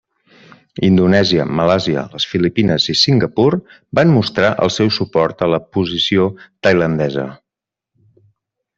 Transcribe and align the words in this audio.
Indonèsia, 0.87 1.45
Malàisia, 1.59 2.05
les 2.13 2.25
Filipines 2.31 2.89
i 2.95 2.97
Singapur 3.03 3.47
van 4.01 4.15
mostrar 4.17 4.53
el 4.67 4.75
seu 4.79 4.93
suport 4.99 5.47
a 5.49 5.53
la 5.55 5.63
posició 5.79 6.29
tailandesa. 6.67 7.33